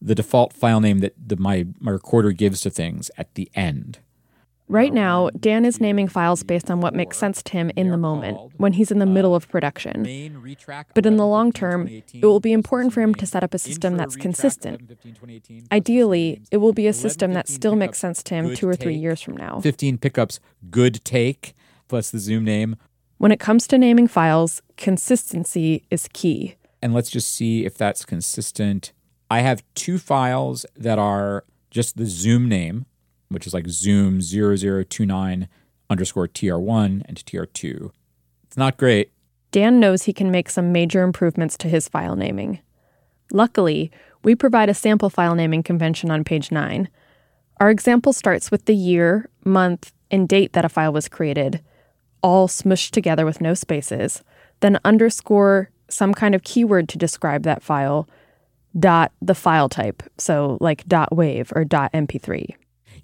the 0.00 0.14
default 0.14 0.52
file 0.52 0.80
name 0.80 1.00
that 1.00 1.14
the, 1.16 1.34
my, 1.34 1.66
my 1.80 1.90
recorder 1.90 2.30
gives 2.30 2.60
to 2.60 2.70
things 2.70 3.10
at 3.18 3.34
the 3.34 3.50
end. 3.56 3.98
Right 4.68 4.94
now, 4.94 5.28
Dan 5.38 5.66
is 5.66 5.78
naming 5.78 6.08
files 6.08 6.42
based 6.42 6.70
on 6.70 6.80
what 6.80 6.94
makes 6.94 7.18
sense 7.18 7.42
to 7.42 7.52
him 7.52 7.70
in 7.76 7.90
the 7.90 7.98
moment, 7.98 8.38
when 8.56 8.72
he's 8.72 8.90
in 8.90 8.98
the 8.98 9.06
middle 9.06 9.34
of 9.34 9.46
production. 9.48 10.04
But 10.94 11.04
in 11.04 11.16
the 11.16 11.26
long 11.26 11.52
term, 11.52 11.86
it 11.88 12.24
will 12.24 12.40
be 12.40 12.52
important 12.52 12.94
for 12.94 13.02
him 13.02 13.14
to 13.16 13.26
set 13.26 13.44
up 13.44 13.52
a 13.52 13.58
system 13.58 13.98
that's 13.98 14.16
consistent. 14.16 14.80
Ideally, 15.70 16.40
it 16.50 16.58
will 16.58 16.72
be 16.72 16.86
a 16.86 16.94
system 16.94 17.34
that 17.34 17.46
still 17.46 17.76
makes 17.76 17.98
sense 17.98 18.22
to 18.24 18.34
him 18.34 18.54
two 18.54 18.66
or 18.66 18.74
three 18.74 18.94
years 18.94 19.20
from 19.20 19.36
now. 19.36 19.60
15 19.60 19.98
pickups, 19.98 20.40
good 20.70 21.04
take, 21.04 21.54
plus 21.88 22.10
the 22.10 22.18
Zoom 22.18 22.44
name. 22.44 22.76
When 23.18 23.32
it 23.32 23.40
comes 23.40 23.66
to 23.68 23.78
naming 23.78 24.08
files, 24.08 24.62
consistency 24.76 25.84
is 25.90 26.08
key. 26.12 26.56
And 26.80 26.94
let's 26.94 27.10
just 27.10 27.30
see 27.30 27.64
if 27.66 27.76
that's 27.76 28.04
consistent. 28.04 28.92
I 29.30 29.40
have 29.40 29.62
two 29.74 29.98
files 29.98 30.64
that 30.74 30.98
are 30.98 31.44
just 31.70 31.96
the 31.96 32.06
Zoom 32.06 32.48
name, 32.48 32.86
which 33.34 33.46
is 33.46 33.54
like 33.54 33.68
Zoom 33.68 34.20
0029 34.20 35.48
underscore 35.90 36.28
TR1 36.28 37.02
and 37.04 37.16
TR2. 37.18 37.90
It's 38.44 38.56
not 38.56 38.76
great. 38.76 39.12
Dan 39.50 39.78
knows 39.78 40.04
he 40.04 40.12
can 40.12 40.30
make 40.30 40.50
some 40.50 40.72
major 40.72 41.02
improvements 41.02 41.56
to 41.58 41.68
his 41.68 41.88
file 41.88 42.16
naming. 42.16 42.60
Luckily, 43.32 43.90
we 44.22 44.34
provide 44.34 44.68
a 44.68 44.74
sample 44.74 45.10
file 45.10 45.34
naming 45.34 45.62
convention 45.62 46.10
on 46.10 46.24
page 46.24 46.50
9. 46.50 46.88
Our 47.60 47.70
example 47.70 48.12
starts 48.12 48.50
with 48.50 48.64
the 48.64 48.74
year, 48.74 49.28
month, 49.44 49.92
and 50.10 50.28
date 50.28 50.54
that 50.54 50.64
a 50.64 50.68
file 50.68 50.92
was 50.92 51.08
created, 51.08 51.62
all 52.22 52.48
smushed 52.48 52.90
together 52.90 53.24
with 53.24 53.40
no 53.40 53.54
spaces, 53.54 54.22
then 54.60 54.80
underscore 54.84 55.70
some 55.88 56.14
kind 56.14 56.34
of 56.34 56.42
keyword 56.42 56.88
to 56.88 56.98
describe 56.98 57.42
that 57.42 57.62
file, 57.62 58.08
dot 58.78 59.12
the 59.22 59.34
file 59.34 59.68
type, 59.68 60.02
so 60.18 60.58
like 60.60 60.86
dot 60.86 61.14
wave 61.14 61.52
or 61.54 61.64
dot 61.64 61.92
mp3. 61.92 62.54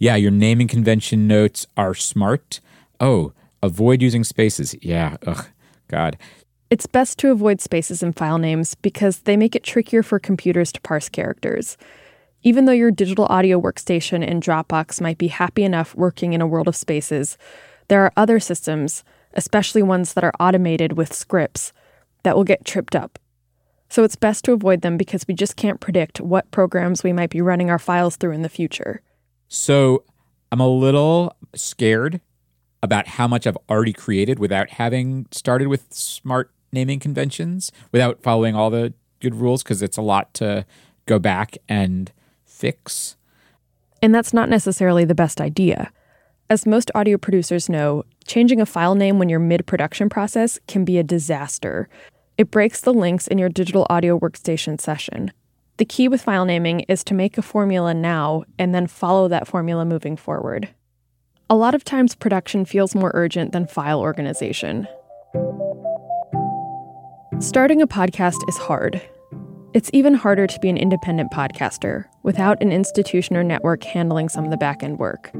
Yeah, 0.00 0.16
your 0.16 0.30
naming 0.30 0.66
convention 0.66 1.28
notes 1.28 1.66
are 1.76 1.94
smart. 1.94 2.60
Oh, 3.00 3.34
avoid 3.62 4.00
using 4.00 4.24
spaces. 4.24 4.74
Yeah, 4.80 5.18
ugh, 5.26 5.46
God. 5.88 6.16
It's 6.70 6.86
best 6.86 7.18
to 7.18 7.30
avoid 7.30 7.60
spaces 7.60 8.02
in 8.02 8.14
file 8.14 8.38
names 8.38 8.74
because 8.74 9.18
they 9.20 9.36
make 9.36 9.54
it 9.54 9.62
trickier 9.62 10.02
for 10.02 10.18
computers 10.18 10.72
to 10.72 10.80
parse 10.80 11.10
characters. 11.10 11.76
Even 12.42 12.64
though 12.64 12.72
your 12.72 12.90
digital 12.90 13.26
audio 13.26 13.60
workstation 13.60 14.26
in 14.26 14.40
Dropbox 14.40 15.02
might 15.02 15.18
be 15.18 15.28
happy 15.28 15.64
enough 15.64 15.94
working 15.94 16.32
in 16.32 16.40
a 16.40 16.46
world 16.46 16.66
of 16.66 16.76
spaces, 16.76 17.36
there 17.88 18.02
are 18.02 18.12
other 18.16 18.40
systems, 18.40 19.04
especially 19.34 19.82
ones 19.82 20.14
that 20.14 20.24
are 20.24 20.32
automated 20.40 20.94
with 20.94 21.12
scripts, 21.12 21.74
that 22.22 22.34
will 22.34 22.44
get 22.44 22.64
tripped 22.64 22.96
up. 22.96 23.18
So 23.90 24.02
it's 24.02 24.16
best 24.16 24.46
to 24.46 24.52
avoid 24.52 24.80
them 24.80 24.96
because 24.96 25.28
we 25.28 25.34
just 25.34 25.56
can't 25.56 25.80
predict 25.80 26.22
what 26.22 26.50
programs 26.52 27.04
we 27.04 27.12
might 27.12 27.28
be 27.28 27.42
running 27.42 27.68
our 27.68 27.78
files 27.78 28.16
through 28.16 28.32
in 28.32 28.40
the 28.40 28.48
future. 28.48 29.02
So 29.50 30.04
I'm 30.52 30.60
a 30.60 30.68
little 30.68 31.36
scared 31.56 32.20
about 32.82 33.08
how 33.08 33.26
much 33.26 33.46
I've 33.46 33.58
already 33.68 33.92
created 33.92 34.38
without 34.38 34.70
having 34.70 35.26
started 35.32 35.66
with 35.66 35.92
smart 35.92 36.52
naming 36.72 37.00
conventions, 37.00 37.72
without 37.90 38.22
following 38.22 38.54
all 38.54 38.70
the 38.70 38.94
good 39.18 39.34
rules, 39.34 39.64
because 39.64 39.82
it's 39.82 39.96
a 39.96 40.02
lot 40.02 40.32
to 40.34 40.64
go 41.06 41.18
back 41.18 41.58
and 41.68 42.12
fix. 42.44 43.16
And 44.00 44.14
that's 44.14 44.32
not 44.32 44.48
necessarily 44.48 45.04
the 45.04 45.16
best 45.16 45.40
idea. 45.40 45.92
As 46.48 46.64
most 46.64 46.90
audio 46.94 47.18
producers 47.18 47.68
know, 47.68 48.04
changing 48.26 48.60
a 48.60 48.66
file 48.66 48.94
name 48.94 49.18
when 49.18 49.28
you're 49.28 49.40
mid 49.40 49.66
production 49.66 50.08
process 50.08 50.60
can 50.68 50.84
be 50.84 50.96
a 50.96 51.02
disaster. 51.02 51.88
It 52.38 52.52
breaks 52.52 52.80
the 52.80 52.94
links 52.94 53.26
in 53.26 53.36
your 53.36 53.48
digital 53.48 53.86
audio 53.90 54.16
workstation 54.18 54.80
session. 54.80 55.32
The 55.80 55.86
key 55.86 56.08
with 56.08 56.20
file 56.20 56.44
naming 56.44 56.80
is 56.80 57.02
to 57.04 57.14
make 57.14 57.38
a 57.38 57.42
formula 57.42 57.94
now 57.94 58.44
and 58.58 58.74
then 58.74 58.86
follow 58.86 59.28
that 59.28 59.48
formula 59.48 59.86
moving 59.86 60.14
forward. 60.14 60.68
A 61.48 61.54
lot 61.54 61.74
of 61.74 61.84
times, 61.84 62.14
production 62.14 62.66
feels 62.66 62.94
more 62.94 63.12
urgent 63.14 63.52
than 63.52 63.66
file 63.66 63.98
organization. 63.98 64.86
Starting 67.38 67.80
a 67.80 67.86
podcast 67.86 68.46
is 68.46 68.58
hard. 68.58 69.00
It's 69.72 69.88
even 69.94 70.12
harder 70.12 70.46
to 70.46 70.60
be 70.60 70.68
an 70.68 70.76
independent 70.76 71.32
podcaster 71.32 72.04
without 72.24 72.60
an 72.62 72.72
institution 72.72 73.34
or 73.34 73.42
network 73.42 73.82
handling 73.82 74.28
some 74.28 74.44
of 74.44 74.50
the 74.50 74.58
back 74.58 74.82
end 74.82 74.98
work. 74.98 75.32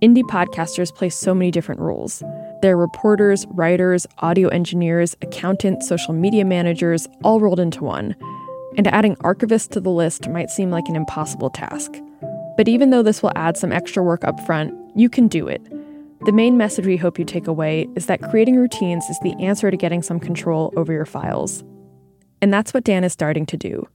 Indie 0.00 0.22
podcasters 0.22 0.94
play 0.94 1.10
so 1.10 1.34
many 1.34 1.50
different 1.50 1.82
roles. 1.82 2.22
They're 2.62 2.78
reporters, 2.78 3.44
writers, 3.50 4.06
audio 4.20 4.48
engineers, 4.48 5.14
accountants, 5.20 5.86
social 5.86 6.14
media 6.14 6.46
managers, 6.46 7.06
all 7.22 7.38
rolled 7.38 7.60
into 7.60 7.84
one. 7.84 8.16
And 8.76 8.86
adding 8.86 9.16
archivists 9.16 9.70
to 9.70 9.80
the 9.80 9.90
list 9.90 10.28
might 10.28 10.50
seem 10.50 10.70
like 10.70 10.88
an 10.88 10.96
impossible 10.96 11.50
task. 11.50 11.92
But 12.56 12.68
even 12.68 12.90
though 12.90 13.02
this 13.02 13.22
will 13.22 13.32
add 13.36 13.56
some 13.56 13.72
extra 13.72 14.02
work 14.02 14.24
up 14.24 14.38
front, 14.44 14.74
you 14.96 15.08
can 15.08 15.28
do 15.28 15.48
it. 15.48 15.62
The 16.26 16.32
main 16.32 16.56
message 16.56 16.86
we 16.86 16.96
hope 16.96 17.18
you 17.18 17.24
take 17.24 17.46
away 17.46 17.88
is 17.94 18.06
that 18.06 18.22
creating 18.22 18.56
routines 18.56 19.04
is 19.04 19.18
the 19.20 19.34
answer 19.40 19.70
to 19.70 19.76
getting 19.76 20.02
some 20.02 20.18
control 20.18 20.72
over 20.76 20.92
your 20.92 21.06
files. 21.06 21.62
And 22.42 22.52
that's 22.52 22.74
what 22.74 22.84
Dan 22.84 23.04
is 23.04 23.12
starting 23.12 23.46
to 23.46 23.56
do. 23.56 23.88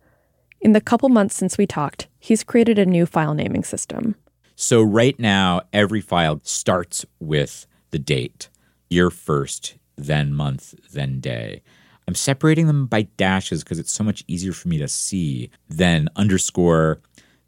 In 0.62 0.72
the 0.72 0.82
couple 0.82 1.10
months 1.10 1.36
since 1.36 1.58
we 1.58 1.68
talked, 1.68 2.08
he's 2.20 2.44
created 2.44 2.80
a 2.80 2.86
new 2.86 3.06
file 3.06 3.34
naming 3.34 3.64
system. 3.64 4.16
So, 4.56 4.82
right 4.82 5.20
now, 5.20 5.62
every 5.74 6.00
file 6.00 6.40
starts 6.44 7.06
with 7.20 7.68
the 7.92 8.00
date 8.00 8.50
year 8.90 9.10
first, 9.10 9.76
then 9.98 10.34
month, 10.34 10.76
then 10.92 11.20
day. 11.20 11.62
I'm 12.08 12.16
separating 12.16 12.68
them 12.68 12.86
by 12.86 13.04
dashes 13.18 13.64
because 13.64 13.80
it's 13.80 13.92
so 13.92 14.04
much 14.04 14.24
easier 14.28 14.54
for 14.54 14.68
me 14.68 14.78
to 14.80 14.88
see 14.88 15.50
than 15.70 16.10
underscore, 16.16 17.02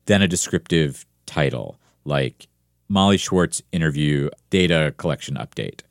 then 0.06 0.22
a 0.22 0.28
descriptive 0.28 1.06
title 1.26 1.80
like 2.06 2.48
Molly 2.88 3.18
Schwartz 3.18 3.62
interview 3.72 4.30
data 4.50 4.94
collection 4.98 5.36
update. 5.36 5.82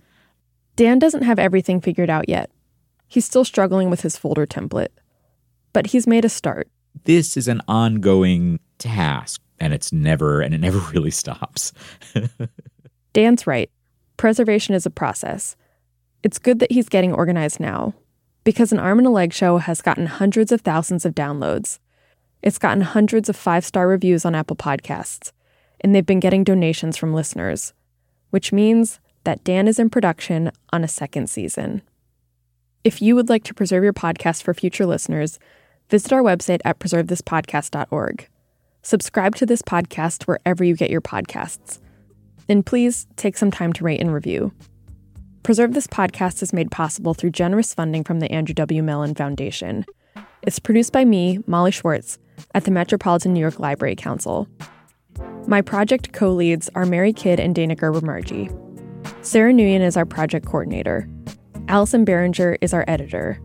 Dan 0.77 0.99
doesn't 0.99 1.23
have 1.23 1.39
everything 1.39 1.81
figured 1.81 2.11
out 2.11 2.29
yet. 2.29 2.51
He's 3.07 3.25
still 3.25 3.45
struggling 3.45 3.91
with 3.91 4.01
his 4.01 4.17
folder 4.17 4.47
template, 4.47 4.89
but 5.73 5.89
he's 5.89 6.07
made 6.07 6.25
a 6.25 6.29
start. 6.29 6.69
This 7.05 7.37
is 7.37 7.49
an 7.49 7.61
ongoing 7.69 8.61
task 8.79 9.41
and 9.61 9.73
it's 9.73 9.93
never, 9.93 10.41
and 10.41 10.55
it 10.55 10.59
never 10.59 10.79
really 10.93 11.11
stops. 11.11 11.73
Dan's 13.13 13.47
right. 13.47 13.71
Preservation 14.17 14.75
is 14.75 14.87
a 14.87 14.91
process. 14.91 15.57
It's 16.23 16.39
good 16.39 16.59
that 16.61 16.73
he's 16.73 16.89
getting 16.89 17.13
organized 17.13 17.61
now 17.61 17.95
because 18.45 18.73
an 18.73 18.79
arm 18.79 18.99
and 18.99 19.07
a 19.07 19.11
leg 19.11 19.33
show 19.33 19.59
has 19.59 19.81
gotten 19.81 20.07
hundreds 20.07 20.53
of 20.53 20.61
thousands 20.61 21.05
of 21.05 21.15
downloads. 21.15 21.79
It's 22.43 22.59
gotten 22.59 22.83
hundreds 22.83 23.29
of 23.29 23.37
five 23.37 23.65
star 23.65 23.89
reviews 23.89 24.25
on 24.25 24.35
Apple 24.35 24.57
Podcasts, 24.57 25.33
and 25.81 25.95
they've 25.95 26.05
been 26.05 26.21
getting 26.21 26.45
donations 26.45 26.97
from 26.97 27.15
listeners, 27.15 27.73
which 28.31 28.53
means 28.53 29.01
that 29.25 29.43
Dan 29.45 29.67
is 29.67 29.79
in 29.79 29.89
production 29.89 30.53
on 30.73 30.85
a 30.85 30.89
second 30.89 31.29
season. 31.29 31.83
If 32.85 33.01
you 33.01 33.15
would 33.17 33.31
like 33.31 33.45
to 33.45 33.55
preserve 33.55 33.83
your 33.83 33.95
podcast 33.95 34.43
for 34.43 34.53
future 34.53 34.85
listeners, 34.85 35.39
visit 35.89 36.13
our 36.13 36.23
website 36.23 36.61
at 36.67 36.79
preservethispodcast.org. 36.79 38.29
Subscribe 38.83 39.35
to 39.37 39.47
this 39.47 39.63
podcast 39.63 40.25
wherever 40.25 40.63
you 40.63 40.77
get 40.77 40.91
your 40.91 41.01
podcasts. 41.01 41.79
And 42.47 42.67
please 42.67 43.07
take 43.17 43.39
some 43.39 43.51
time 43.51 43.73
to 43.73 43.85
rate 43.85 44.03
and 44.03 44.13
review. 44.13 44.53
Preserve 45.45 45.75
This 45.75 45.87
Podcast 45.87 46.43
is 46.43 46.55
made 46.55 46.71
possible 46.71 47.13
through 47.13 47.33
generous 47.33 47.75
funding 47.75 48.03
from 48.03 48.19
the 48.19 48.33
Andrew 48.33 48.55
W. 48.55 48.83
Mellon 48.83 49.15
Foundation. 49.15 49.85
It's 50.41 50.59
produced 50.59 50.91
by 50.91 51.05
me, 51.05 51.39
Molly 51.47 51.71
Schwartz, 51.71 52.19
at 52.55 52.65
the 52.65 52.71
Metropolitan 52.71 53.35
New 53.35 53.41
York 53.41 53.61
Library 53.61 53.95
Council. 53.95 54.49
My 55.47 55.61
project 55.61 56.15
co 56.15 56.31
leads 56.31 56.71
are 56.75 56.87
Mary 56.87 57.13
Kidd 57.13 57.41
and 57.41 57.55
Dana 57.55 57.75
Gerber. 57.75 58.01
Sarah 59.21 59.53
Nguyen 59.53 59.83
is 59.83 59.99
our 59.99 60.07
project 60.07 60.47
coordinator. 60.47 61.07
Allison 61.69 62.07
Behringer 62.07 62.57
is 62.63 62.73
our 62.73 62.87
editor. 62.89 63.39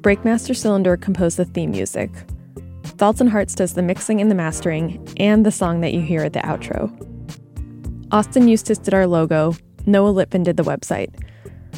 Breakmaster 0.00 0.56
Cylinder 0.56 0.96
composed 0.96 1.36
the 1.36 1.44
theme 1.44 1.70
music. 1.70 2.10
Thoughts 2.82 3.20
and 3.20 3.30
Hearts 3.30 3.54
does 3.54 3.74
the 3.74 3.82
mixing 3.82 4.20
and 4.20 4.32
the 4.32 4.34
mastering, 4.34 5.06
and 5.16 5.46
the 5.46 5.52
song 5.52 5.80
that 5.82 5.94
you 5.94 6.00
hear 6.00 6.24
at 6.24 6.32
the 6.32 6.40
outro. 6.40 6.90
Austin 8.10 8.48
Eustace 8.48 8.78
did 8.78 8.94
our 8.94 9.06
logo, 9.06 9.54
Noah 9.86 10.12
Litvin 10.12 10.42
did 10.42 10.56
the 10.56 10.64
website. 10.64 11.14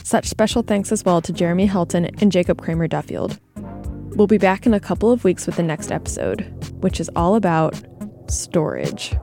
Such 0.04 0.26
special 0.26 0.62
thanks 0.62 0.92
as 0.92 1.04
well 1.04 1.20
to 1.22 1.32
Jeremy 1.32 1.68
Helton 1.68 2.20
and 2.20 2.32
Jacob 2.32 2.60
Kramer 2.60 2.88
Duffield. 2.88 3.38
We'll 4.16 4.26
be 4.26 4.38
back 4.38 4.66
in 4.66 4.74
a 4.74 4.80
couple 4.80 5.12
of 5.12 5.22
weeks 5.24 5.46
with 5.46 5.56
the 5.56 5.62
next 5.62 5.92
episode, 5.92 6.40
which 6.80 6.98
is 6.98 7.10
all 7.14 7.34
about 7.34 7.80
storage. 8.28 9.14